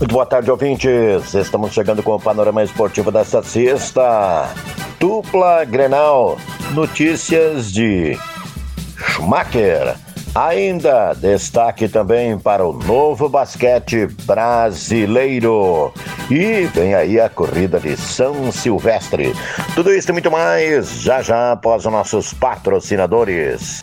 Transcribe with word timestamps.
Muito 0.00 0.14
boa 0.14 0.24
tarde, 0.24 0.50
ouvintes. 0.50 1.34
Estamos 1.34 1.74
chegando 1.74 2.02
com 2.02 2.14
o 2.14 2.18
panorama 2.18 2.64
esportivo 2.64 3.12
desta 3.12 3.42
sexta. 3.42 4.48
Dupla 4.98 5.62
Grenal. 5.66 6.38
Notícias 6.72 7.70
de 7.70 8.18
Schumacher. 8.96 9.94
Ainda 10.34 11.12
destaque 11.12 11.86
também 11.86 12.38
para 12.38 12.66
o 12.66 12.72
novo 12.72 13.28
basquete 13.28 14.06
brasileiro. 14.24 15.92
E 16.30 16.62
vem 16.72 16.94
aí 16.94 17.20
a 17.20 17.28
corrida 17.28 17.78
de 17.78 17.94
São 17.94 18.50
Silvestre. 18.50 19.34
Tudo 19.74 19.92
isso 19.92 20.10
e 20.10 20.12
muito 20.12 20.30
mais 20.30 21.02
já 21.02 21.20
já 21.20 21.52
após 21.52 21.84
os 21.84 21.92
nossos 21.92 22.32
patrocinadores. 22.32 23.82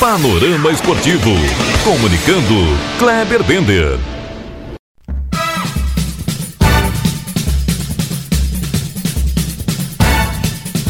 Panorama 0.00 0.70
Esportivo. 0.70 1.28
Comunicando, 1.84 2.54
Kleber 2.98 3.44
Bender. 3.44 3.98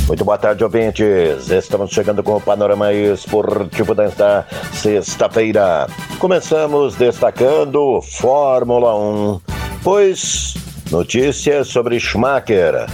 Muito 0.06 0.24
boa 0.24 0.38
tarde, 0.38 0.62
ouvintes. 0.62 1.50
Estamos 1.50 1.90
chegando 1.90 2.22
com 2.22 2.36
o 2.36 2.40
panorama 2.40 2.92
esportivo 2.92 3.96
desta 3.96 4.46
sexta-feira. 4.74 5.88
Começamos 6.20 6.94
destacando 6.94 8.00
Fórmula 8.02 8.94
1, 8.94 9.40
pois 9.82 10.54
notícias 10.92 11.66
sobre 11.66 11.98
Schumacher 11.98 12.86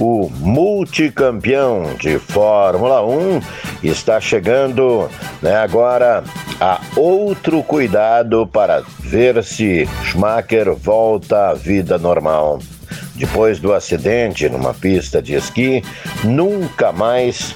o 0.00 0.30
multicampeão 0.40 1.94
de 2.00 2.18
Fórmula 2.18 3.04
1 3.04 3.40
está 3.88 4.20
chegando 4.20 5.08
né, 5.40 5.56
agora 5.56 6.22
a 6.60 6.80
outro 6.96 7.62
cuidado 7.62 8.46
para 8.46 8.82
ver 9.00 9.42
se 9.42 9.88
Schumacher 10.04 10.74
volta 10.74 11.50
à 11.50 11.54
vida 11.54 11.98
normal. 11.98 12.58
Depois 13.14 13.58
do 13.58 13.72
acidente 13.72 14.48
numa 14.48 14.74
pista 14.74 15.20
de 15.20 15.34
esqui, 15.34 15.82
nunca 16.24 16.92
mais 16.92 17.54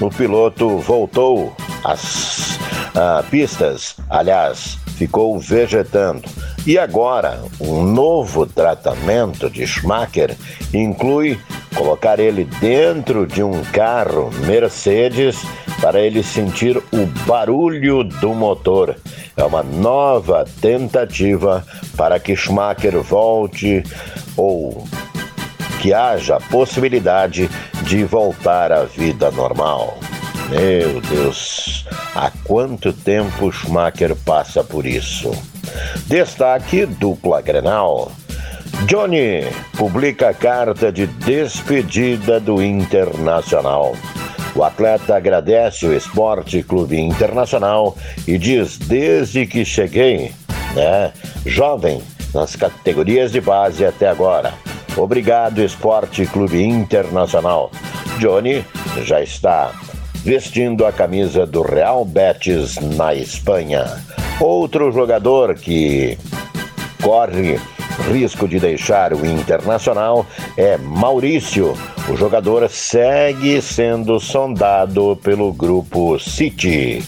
o 0.00 0.10
piloto 0.10 0.78
voltou 0.78 1.54
às 1.84 2.58
ah, 2.94 3.22
pistas. 3.30 3.96
Aliás, 4.08 4.78
ficou 4.96 5.38
vegetando. 5.38 6.22
E 6.66 6.78
agora, 6.78 7.42
um 7.60 7.82
novo 7.82 8.46
tratamento 8.46 9.50
de 9.50 9.66
Schumacher 9.66 10.36
inclui 10.72 11.38
colocar 11.74 12.20
ele 12.20 12.44
dentro 12.60 13.26
de 13.26 13.42
um 13.42 13.62
carro 13.72 14.30
Mercedes 14.46 15.42
para 15.82 16.00
ele 16.00 16.22
sentir 16.22 16.76
o 16.76 17.06
barulho 17.26 18.04
do 18.04 18.32
motor. 18.32 18.96
É 19.36 19.42
uma 19.42 19.64
nova 19.64 20.46
tentativa 20.60 21.66
para 21.96 22.20
que 22.20 22.36
Schumacher 22.36 23.02
volte 23.02 23.82
ou 24.36 24.86
que 25.80 25.92
haja 25.92 26.38
possibilidade 26.38 27.50
de 27.82 28.04
voltar 28.04 28.70
à 28.70 28.84
vida 28.84 29.32
normal. 29.32 29.98
Meu 30.48 31.00
Deus, 31.00 31.84
há 32.14 32.30
quanto 32.44 32.92
tempo 32.92 33.50
Schumacher 33.50 34.14
passa 34.14 34.62
por 34.62 34.86
isso? 34.86 35.32
Destaque 36.06 36.86
dupla 36.86 37.40
Grenal. 37.40 38.12
Johnny 38.86 39.44
publica 39.76 40.32
carta 40.32 40.92
de 40.92 41.06
despedida 41.06 42.38
do 42.38 42.62
Internacional. 42.62 43.96
O 44.54 44.62
atleta 44.62 45.16
agradece 45.16 45.86
o 45.86 45.96
Esporte 45.96 46.62
Clube 46.62 47.00
Internacional 47.00 47.96
e 48.26 48.36
diz: 48.36 48.76
desde 48.78 49.46
que 49.46 49.64
cheguei, 49.64 50.32
né, 50.74 51.12
jovem, 51.46 52.02
nas 52.34 52.56
categorias 52.56 53.32
de 53.32 53.40
base 53.40 53.84
até 53.84 54.08
agora. 54.08 54.54
Obrigado, 54.96 55.62
Esporte 55.62 56.26
Clube 56.26 56.62
Internacional. 56.62 57.70
Johnny 58.18 58.64
já 59.04 59.22
está 59.22 59.72
vestindo 60.22 60.84
a 60.86 60.92
camisa 60.92 61.46
do 61.46 61.62
Real 61.62 62.04
Betis 62.04 62.76
na 62.96 63.14
Espanha. 63.14 63.84
Outro 64.38 64.92
jogador 64.92 65.54
que 65.54 66.18
corre 67.02 67.58
risco 68.10 68.46
de 68.46 68.58
deixar 68.58 69.12
o 69.12 69.24
Internacional 69.26 70.26
é 70.56 70.76
Maurício. 70.76 71.76
O 72.08 72.16
jogador 72.16 72.68
segue 72.68 73.62
sendo 73.62 74.18
sondado 74.18 75.18
pelo 75.22 75.52
grupo 75.52 76.18
City. 76.18 77.02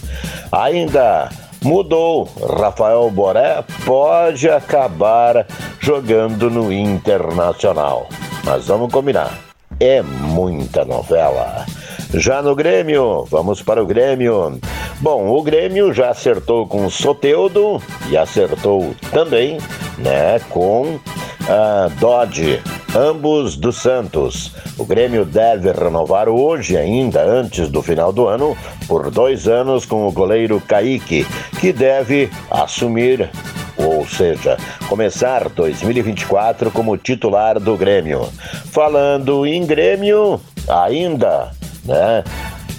Ainda 0.52 1.30
mudou. 1.62 2.28
Rafael 2.58 3.10
Boré 3.10 3.64
pode 3.84 4.48
acabar 4.48 5.46
jogando 5.80 6.48
no 6.48 6.72
Internacional. 6.72 8.08
Mas 8.44 8.66
vamos 8.66 8.92
combinar. 8.92 9.38
É 9.80 10.00
muita 10.02 10.84
novela. 10.84 11.66
Já 12.14 12.40
no 12.40 12.54
Grêmio, 12.54 13.24
vamos 13.28 13.60
para 13.60 13.82
o 13.82 13.86
Grêmio. 13.86 14.60
Bom, 15.00 15.28
o 15.28 15.42
Grêmio 15.42 15.92
já 15.92 16.10
acertou 16.10 16.66
com 16.66 16.86
o 16.86 16.90
Soteudo 16.90 17.82
e 18.08 18.16
acertou 18.16 18.94
também 19.10 19.58
né, 19.98 20.38
com 20.48 21.00
a 21.48 21.88
Dodge, 21.98 22.62
ambos 22.94 23.56
do 23.56 23.72
Santos. 23.72 24.52
O 24.78 24.84
Grêmio 24.84 25.24
deve 25.24 25.72
renovar 25.72 26.28
hoje, 26.28 26.76
ainda 26.76 27.22
antes 27.22 27.68
do 27.68 27.82
final 27.82 28.12
do 28.12 28.26
ano, 28.26 28.56
por 28.86 29.10
dois 29.10 29.48
anos 29.48 29.84
com 29.84 30.06
o 30.06 30.12
goleiro 30.12 30.60
Kaique, 30.60 31.26
que 31.60 31.72
deve 31.72 32.30
assumir 32.50 33.30
ou 33.76 34.06
seja, 34.06 34.56
começar 34.88 35.48
2024 35.48 36.70
como 36.70 36.96
titular 36.96 37.58
do 37.58 37.76
Grêmio. 37.76 38.28
Falando 38.70 39.44
em 39.44 39.66
Grêmio, 39.66 40.40
ainda, 40.68 41.50
né? 41.84 42.22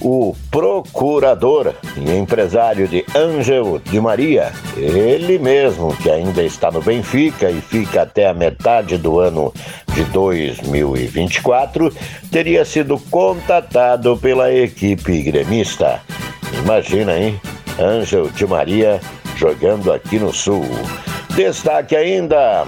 o 0.02 0.36
procurador 0.52 1.74
e 1.98 2.12
empresário 2.12 2.88
de 2.88 3.06
Ângelo 3.16 3.80
de 3.80 4.00
Maria, 4.00 4.52
ele 4.78 5.40
mesmo 5.40 5.96
que 5.98 6.10
ainda 6.10 6.44
está 6.44 6.72
no 6.72 6.82
Benfica 6.82 7.50
e 7.50 7.62
fica 7.62 8.04
até 8.04 8.28
a 8.28 8.34
metade 8.34 8.98
do 8.98 9.20
ano 9.20 9.54
de 9.96 10.04
2024, 10.06 11.92
teria 12.30 12.66
sido 12.66 13.00
contatado 13.10 14.18
pela 14.18 14.54
equipe 14.54 15.22
gremista. 15.22 16.02
Imagina, 16.64 17.18
hein? 17.18 17.40
Ângelo 17.80 18.30
de 18.32 18.46
Maria 18.46 19.00
jogando 19.38 19.92
aqui 19.92 20.20
no 20.20 20.34
Sul. 20.34 20.66
Destaque 21.36 21.96
ainda 21.96 22.68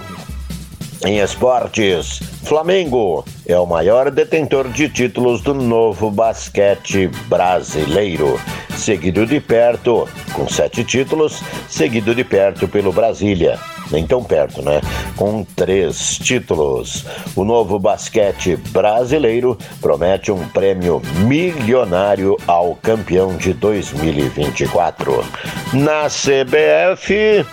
em 1.04 1.18
esportes, 1.18 2.20
Flamengo 2.42 3.24
é 3.46 3.58
o 3.58 3.66
maior 3.66 4.10
detentor 4.10 4.68
de 4.70 4.88
títulos 4.88 5.42
do 5.42 5.54
novo 5.54 6.10
basquete 6.10 7.08
brasileiro, 7.26 8.40
seguido 8.76 9.26
de 9.26 9.38
perto, 9.38 10.08
com 10.32 10.48
sete 10.48 10.82
títulos, 10.82 11.42
seguido 11.68 12.14
de 12.14 12.24
perto 12.24 12.66
pelo 12.66 12.90
Brasília. 12.90 13.58
Nem 13.90 14.06
tão 14.06 14.22
perto, 14.22 14.62
né? 14.62 14.80
Com 15.16 15.44
três 15.56 16.18
títulos. 16.18 17.04
O 17.34 17.44
novo 17.44 17.78
basquete 17.78 18.56
brasileiro 18.70 19.56
promete 19.80 20.30
um 20.30 20.46
prêmio 20.48 21.02
milionário 21.26 22.36
ao 22.46 22.74
campeão 22.76 23.36
de 23.36 23.52
2024. 23.52 25.24
Na 25.72 26.06
CBF, 26.08 27.44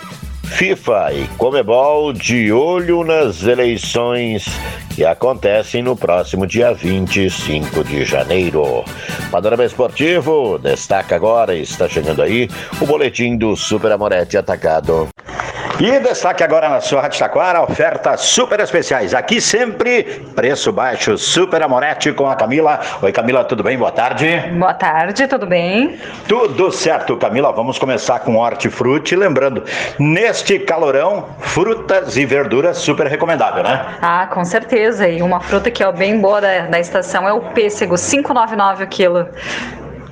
FIFA 0.44 1.12
e 1.12 1.26
Comebol 1.36 2.12
de 2.12 2.52
olho 2.52 3.04
nas 3.04 3.42
eleições 3.42 4.46
que 4.94 5.04
acontecem 5.04 5.82
no 5.82 5.94
próximo 5.94 6.46
dia 6.46 6.72
25 6.72 7.84
de 7.84 8.02
janeiro. 8.04 8.82
Panorama 9.30 9.64
Esportivo 9.64 10.58
destaca 10.58 11.14
agora, 11.14 11.54
está 11.54 11.86
chegando 11.86 12.22
aí, 12.22 12.48
o 12.80 12.86
boletim 12.86 13.36
do 13.36 13.54
Super 13.54 13.92
Amorete 13.92 14.38
Atacado. 14.38 15.08
E 15.78 16.00
destaque 16.00 16.42
agora 16.42 16.70
na 16.70 16.80
sua 16.80 17.02
Rádio 17.02 17.18
Taquara, 17.18 17.60
ofertas 17.60 18.22
super 18.22 18.58
especiais. 18.60 19.12
Aqui 19.12 19.42
sempre, 19.42 20.04
preço 20.34 20.72
baixo, 20.72 21.18
Super 21.18 21.62
Amorete 21.62 22.14
com 22.14 22.30
a 22.30 22.34
Camila. 22.34 22.80
Oi 23.02 23.12
Camila, 23.12 23.44
tudo 23.44 23.62
bem? 23.62 23.76
Boa 23.76 23.92
tarde. 23.92 24.38
Boa 24.58 24.72
tarde, 24.72 25.26
tudo 25.26 25.46
bem? 25.46 25.98
Tudo 26.26 26.72
certo, 26.72 27.14
Camila. 27.18 27.52
Vamos 27.52 27.78
começar 27.78 28.20
com 28.20 28.36
hortifruti. 28.36 29.14
Lembrando, 29.14 29.64
neste 29.98 30.58
calorão, 30.60 31.26
frutas 31.40 32.16
e 32.16 32.24
verduras 32.24 32.78
super 32.78 33.06
recomendável, 33.06 33.62
né? 33.62 33.84
Ah, 34.00 34.26
com 34.32 34.46
certeza. 34.46 35.06
E 35.06 35.20
uma 35.20 35.40
fruta 35.40 35.70
que 35.70 35.82
é 35.82 35.92
bem 35.92 36.18
boa 36.18 36.40
da, 36.40 36.68
da 36.68 36.80
estação 36.80 37.28
é 37.28 37.34
o 37.34 37.40
pêssego, 37.52 37.96
5,99 37.96 38.82
o 38.82 38.86
quilo. 38.86 39.28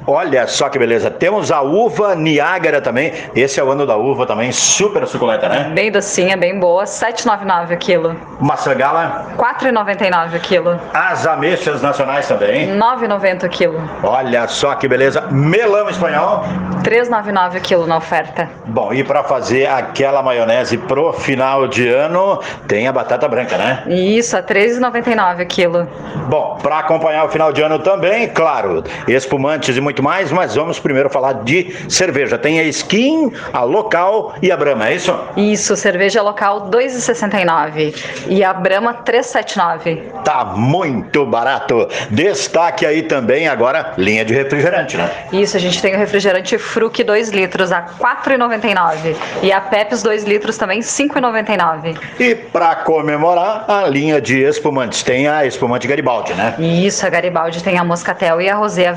Olha 0.07 0.47
só 0.47 0.69
que 0.69 0.79
beleza. 0.79 1.11
Temos 1.11 1.51
a 1.51 1.63
uva 1.63 2.15
Niágara 2.15 2.81
também. 2.81 3.13
Esse 3.35 3.59
é 3.59 3.65
o 3.65 3.71
ano 3.71 3.87
da 3.87 3.97
uva 3.97 4.27
também, 4.27 4.53
super 4.53 5.07
suculenta, 5.07 5.49
né? 5.49 5.71
Bem 5.75 5.91
docinha, 5.91 6.37
bem 6.37 6.59
boa, 6.59 6.85
7,99 6.85 7.75
o 7.75 7.79
quilo. 7.79 8.17
Maçã 8.41 8.75
gala? 8.75 9.27
4,99 9.39 10.37
o 10.37 10.41
quilo. 10.41 10.81
As 10.93 11.27
ameixas 11.27 11.81
nacionais 11.81 12.29
também? 12.29 12.69
9,90 12.77 13.47
o 13.47 13.49
quilo. 13.49 13.91
Olha 14.03 14.47
só 14.47 14.75
que 14.75 14.87
beleza. 14.87 15.23
Melão 15.31 15.89
espanhol? 15.89 16.45
3,99 16.83 17.59
o 17.59 17.61
quilo 17.63 17.87
na 17.87 17.97
oferta. 17.97 18.49
Bom, 18.67 18.93
e 18.93 19.03
para 19.03 19.25
fazer 19.25 19.67
aquela 19.67 20.23
maionese 20.23 20.77
pro 20.77 21.13
final 21.15 21.67
de 21.67 21.89
ano, 21.89 22.41
tem 22.69 22.87
a 22.87 22.93
batata 22.93 23.27
branca, 23.27 23.57
né? 23.57 23.85
Isso, 23.87 24.37
a 24.37 24.43
3,99 24.43 25.45
o 25.45 25.47
quilo. 25.47 25.89
Bom, 26.29 26.59
para 26.63 26.79
acompanhar 26.79 27.25
o 27.25 27.29
final 27.29 27.53
de 27.53 27.63
ano 27.63 27.79
também, 27.79 28.29
claro, 28.29 28.85
espumantes 29.09 29.77
e 29.77 29.81
muito 29.81 29.94
muito 29.95 30.03
mais, 30.03 30.33
mas 30.33 30.57
vamos 30.57 30.81
primeiro 30.81 31.09
falar 31.09 31.45
de 31.45 31.73
cerveja. 31.89 32.37
Tem 32.37 32.59
a 32.59 32.65
Skin, 32.65 33.33
a 33.53 33.63
Local 33.63 34.35
e 34.43 34.51
a 34.51 34.57
Brahma, 34.57 34.89
é 34.89 34.97
isso? 34.97 35.17
Isso, 35.37 35.77
cerveja 35.77 36.21
local 36.21 36.69
2,69 36.69 37.95
e 38.27 38.43
a 38.43 38.53
Brahma 38.53 38.95
3,79. 39.05 40.03
Tá 40.25 40.45
muito 40.45 41.25
barato. 41.25 41.87
Destaque 42.11 42.85
aí 42.85 43.03
também 43.05 43.47
agora 43.47 43.93
linha 43.97 44.25
de 44.25 44.35
refrigerante, 44.35 44.97
né? 44.97 45.09
Isso, 45.33 45.57
a 45.57 45.61
gente 45.61 45.81
tem 45.81 45.95
o 45.95 45.99
refrigerante 45.99 46.59
Fruc 46.59 47.05
2 47.05 47.29
litros 47.31 47.71
a 47.71 47.83
4,99 47.83 49.15
e 49.43 49.53
a 49.53 49.61
Pepsi 49.61 50.03
2 50.03 50.25
litros 50.25 50.59
também 50.59 50.81
5,99. 50.81 51.97
E 52.19 52.35
para 52.35 52.75
comemorar 52.75 53.65
a 53.69 53.87
linha 53.87 54.21
de 54.21 54.43
espumantes, 54.43 55.05
tem 55.05 55.29
a 55.29 55.47
espumante 55.47 55.87
Garibaldi, 55.87 56.35
né? 56.35 56.57
Isso, 56.59 57.07
a 57.07 57.11
Garibaldi 57.11 57.63
tem 57.63 57.79
a 57.79 57.85
Moscatel 57.85 58.41
e 58.41 58.49
a 58.49 58.57
Rosé 58.57 58.89
a 58.89 58.93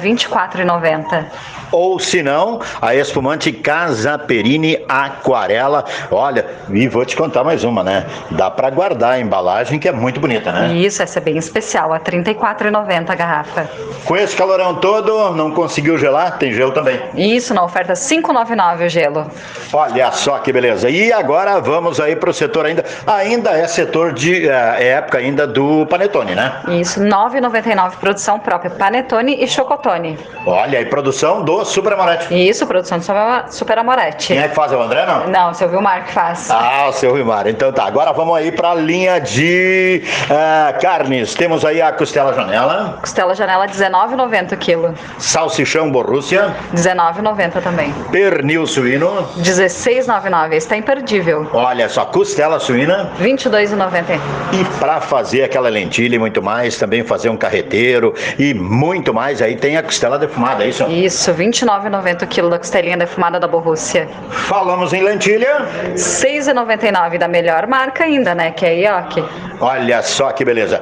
24,90. 0.88 1.26
Ou 1.72 2.00
se 2.00 2.24
não, 2.24 2.62
a 2.82 2.96
espumante 2.96 3.52
Casa 3.52 4.18
Perini 4.18 4.80
Aquarela. 4.88 5.84
Olha, 6.10 6.46
e 6.70 6.88
vou 6.88 7.06
te 7.06 7.16
contar 7.16 7.44
mais 7.44 7.64
uma, 7.64 7.84
né? 7.84 8.06
Dá 8.32 8.50
para 8.50 8.70
guardar 8.70 9.14
a 9.14 9.20
embalagem 9.20 9.78
que 9.78 9.88
é 9.88 9.92
muito 9.92 10.20
bonita, 10.20 10.52
né? 10.52 10.74
Isso, 10.76 11.04
essa 11.04 11.20
é 11.20 11.22
bem 11.22 11.38
especial, 11.38 11.92
a 11.92 11.98
R$ 11.98 12.04
34,90 12.04 13.10
a 13.10 13.16
garrafa. 13.16 13.70
Com 14.06 14.16
esse 14.16 14.36
calorão 14.36 14.76
todo, 14.76 15.32
não 15.32 15.52
conseguiu 15.52 15.98
gelar? 15.98 16.38
Tem 16.38 16.54
gelo 16.54 16.72
também. 16.72 17.00
Isso, 17.16 17.54
na 17.54 17.64
oferta 17.64 17.94
5,99 17.94 18.86
o 18.86 18.90
gelo. 18.90 19.28
Olha 19.74 20.12
só 20.12 20.40
que 20.40 20.54
beleza. 20.54 20.90
E 20.90 21.12
agora 21.12 21.60
vamos 21.60 22.00
aí 22.00 22.16
para 22.16 22.30
o 22.30 22.34
setor 22.34 22.66
ainda. 22.66 22.86
Ainda 23.06 23.52
é 23.52 23.68
setor 23.68 24.14
de 24.14 24.48
é 24.48 24.88
época 24.88 25.18
ainda 25.18 25.46
do 25.46 25.86
panetone, 25.88 26.34
né? 26.34 26.62
Isso, 26.70 27.02
9,99 27.02 27.98
produção 27.98 28.40
própria, 28.40 28.72
panetone 28.72 29.44
e 29.44 29.48
chocotone. 29.48 30.18
Olha 30.46 30.77
aí, 30.78 30.86
produção 30.86 31.44
do 31.44 31.66
Super 31.66 31.94
Amorete. 31.94 32.34
Isso, 32.34 32.66
produção 32.66 33.00
do 33.00 33.06
Super 33.52 33.78
Amorete. 33.80 34.28
Quem 34.28 34.40
é 34.40 34.48
que 34.48 34.56
faz? 34.56 34.72
É 34.72 34.78
o 34.78 34.82
André, 34.82 35.06
não? 35.06 35.28
Não, 35.28 35.52
o 35.52 35.54
seu 35.54 35.70
Vilmar 35.70 36.06
que 36.06 36.14
faz. 36.14 36.50
Ah, 36.50 36.88
o 36.90 36.94
seu 36.94 37.14
Vilmar. 37.14 37.48
Então 37.48 37.72
tá, 37.72 37.86
agora 37.86 38.12
vamos 38.12 38.36
aí 38.36 38.52
para 38.52 38.72
a 38.72 38.76
linha 38.76 39.20
de 39.20 40.02
uh, 40.26 40.80
carnes. 40.80 41.34
Temos 41.34 41.66
aí 41.66 41.82
a 41.82 41.92
costela 41.92 42.34
janela. 42.34 42.98
Costela 43.02 43.34
janela 43.36 43.68
19,90 43.68 44.54
o 44.54 44.58
quilo. 44.58 44.94
Salsichão 45.18 45.92
Borrússia. 45.92 46.56
19,90 46.74 47.62
também. 47.62 47.94
Pernil 48.12 48.66
suíno. 48.68 49.28
16,99. 49.40 50.54
Esse 50.54 50.68
tá 50.68 50.78
imperdível. 50.78 51.48
Olha 51.54 51.90
só, 51.90 52.06
costela 52.06 52.60
suína. 52.60 53.12
22,90. 53.20 54.20
E 54.54 54.80
para 54.80 55.02
fazer 55.02 55.44
aquela 55.44 55.70
lentilha 55.70 56.16
e 56.16 56.20
muito 56.20 56.42
mais, 56.42 56.78
também 56.78 57.04
fazer 57.04 57.30
um 57.30 57.38
carreteiro 57.38 58.14
e 58.38 58.54
muito 58.54 59.14
mais, 59.14 59.42
aí 59.42 59.56
tem 59.56 59.78
a 59.78 59.84
costela 59.84 60.20
defumada 60.20 60.66
é 60.68 60.70
isso? 60.70 60.84
Isso, 60.90 61.34
29,90 61.34 62.24
o 62.24 62.28
quilo 62.28 62.50
da 62.50 62.58
costelinha 62.58 62.98
defumada 62.98 63.40
da 63.40 63.48
Borrússia. 63.48 64.08
Falamos 64.30 64.94
em 64.94 65.02
lentilha? 65.02 65.66
6,99 65.96 67.18
da 67.18 67.28
melhor 67.28 67.68
marca 67.68 68.04
ainda, 68.04 68.36
né? 68.36 68.52
Que 68.52 68.66
é 68.66 68.88
a 68.88 69.00
Ioki. 69.00 69.24
Olha 69.60 70.02
só 70.02 70.32
que 70.32 70.46
beleza. 70.46 70.82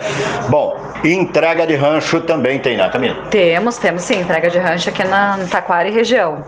Bom, 0.49 0.77
entrega 1.03 1.65
de 1.65 1.75
rancho 1.75 2.21
também 2.21 2.59
tem, 2.59 2.77
né, 2.77 2.89
Camila? 2.89 3.15
Temos, 3.29 3.77
temos 3.77 4.03
sim, 4.03 4.19
entrega 4.19 4.49
de 4.49 4.57
rancho 4.57 4.89
aqui 4.89 5.03
na 5.03 5.39
Taquara 5.49 5.87
e 5.87 5.91
região. 5.91 6.43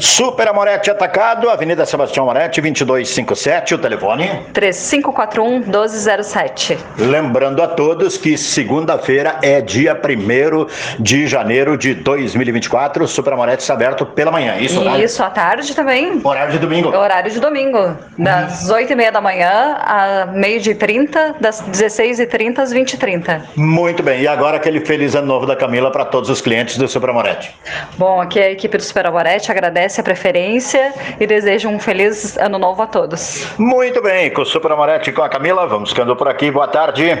Super 0.00 0.48
Amorete 0.48 0.90
Atacado, 0.90 1.50
Avenida 1.50 1.84
Sebastião 1.84 2.24
Amorete, 2.24 2.58
2257, 2.58 3.74
o 3.74 3.78
telefone? 3.78 4.30
3541 4.54 5.60
1207. 5.60 6.78
Lembrando 6.96 7.62
a 7.62 7.68
todos 7.68 8.16
que 8.16 8.38
segunda-feira 8.38 9.36
é 9.42 9.60
dia 9.60 9.94
1 9.94 11.02
de 11.02 11.26
janeiro 11.26 11.76
de 11.76 11.92
2024, 11.92 13.04
o 13.04 13.08
Super 13.08 13.34
Amorete 13.34 13.60
está 13.60 13.74
aberto 13.74 14.06
pela 14.06 14.30
manhã, 14.30 14.56
isso, 14.56 14.82
né? 14.82 15.04
Isso, 15.04 15.22
à 15.22 15.28
tarde 15.28 15.74
também. 15.76 16.18
Horário 16.24 16.52
de 16.52 16.58
domingo? 16.58 16.88
Horário 16.96 17.30
de 17.30 17.38
domingo, 17.38 17.94
das 18.16 18.70
hum. 18.70 18.74
8h30 18.74 19.10
da 19.10 19.20
manhã 19.20 19.76
a 19.80 20.26
meio 20.32 20.62
de 20.62 20.74
30, 20.74 21.36
das 21.38 21.62
16h30 21.62 22.58
às 22.58 22.72
20h30. 22.72 23.42
Muito 23.54 24.02
bem, 24.02 24.22
e 24.22 24.28
agora 24.28 24.56
aquele 24.56 24.80
feliz 24.80 25.14
ano 25.14 25.26
novo 25.26 25.44
da 25.44 25.54
Camila 25.54 25.90
para 25.90 26.06
todos 26.06 26.30
os 26.30 26.40
clientes 26.40 26.78
do 26.78 26.88
Super 26.88 27.10
Amorete. 27.10 27.54
Bom, 27.98 28.18
aqui 28.18 28.40
é 28.40 28.44
a 28.44 28.50
equipe 28.50 28.78
do 28.78 28.82
Super 28.82 29.04
Amorete 29.04 29.52
agradece 29.52 29.89
agradece 29.90 30.00
a 30.00 30.04
preferência 30.04 30.94
e 31.18 31.26
deseja 31.26 31.68
um 31.68 31.78
feliz 31.78 32.36
ano 32.38 32.58
novo 32.58 32.80
a 32.82 32.86
todos. 32.86 33.46
Muito 33.58 34.00
bem, 34.00 34.32
com 34.32 34.42
o 34.42 34.46
Super 34.46 34.72
Amorete 34.72 35.10
e 35.10 35.12
com 35.12 35.22
a 35.22 35.28
Camila, 35.28 35.66
vamos 35.66 35.90
ficando 35.90 36.14
por 36.14 36.28
aqui. 36.28 36.50
Boa 36.50 36.68
tarde. 36.68 37.20